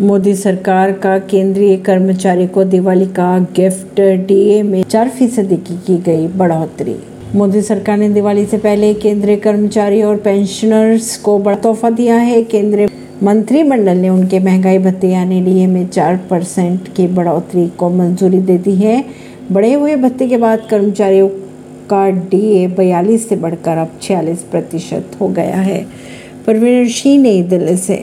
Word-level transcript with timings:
मोदी 0.00 0.34
सरकार 0.34 0.92
का 0.92 1.18
केंद्रीय 1.18 1.76
कर्मचारी 1.76 2.46
को 2.46 2.64
दिवाली 2.64 3.06
का 3.06 3.38
गिफ्ट 3.38 4.00
डीए 4.26 4.62
में 4.62 4.82
चार 4.82 5.08
फ़ीसदी 5.08 5.56
की 5.56 5.76
की 5.86 5.96
गई 5.96 6.26
बढ़ोतरी। 6.28 6.96
मोदी 7.34 7.62
सरकार 7.62 7.96
ने 7.96 8.08
दिवाली 8.08 8.46
से 8.46 8.58
पहले 8.58 8.94
केंद्रीय 8.94 9.36
कर्मचारी 9.36 10.02
और 10.02 10.16
पेंशनर्स 10.16 11.16
को 11.16 11.38
बड़ा 11.38 11.56
तोहफा 11.56 11.90
दिया 11.90 12.16
है। 12.16 12.42
केंद्रीय 12.42 12.88
मंत्रिमंडल 13.22 13.96
ने 13.96 14.08
उनके 14.08 14.38
महँगाई 14.38 14.78
भत्ते 14.78 15.08
यानी 15.08 15.40
डीए 15.40 15.66
में 15.66 15.86
चार 15.88 16.20
परसेंट 16.30 16.88
की 16.94 17.06
बढ़ोतरी 17.06 17.68
को 17.68 17.90
मंजूरी 17.90 18.38
दे 18.38 18.58
दी 18.58 18.74
है। 18.74 19.04
बढ़े 19.52 19.72
हुए 19.72 19.96
भत्ते 19.96 20.28
के 20.28 20.36
बाद 20.36 20.66
कर्मचारियों 20.70 21.28
का 21.90 22.10
डीए 22.10 22.66
बयालीस 22.66 23.28
से 23.28 23.36
बढ़कर 23.36 23.78
अब 23.78 23.90
छियालीस 24.02 24.42
प्रतिशत 24.42 25.16
हो 25.20 25.28
गया 25.28 25.56
है। 25.56 25.86
परवीन 26.46 26.88
सिंह 26.88 27.22
नई 27.22 27.42
दिल्ली 27.42 27.76
से 27.76 27.96